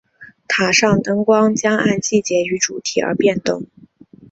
[0.47, 3.67] 塔上灯光将按季节与主题而变动。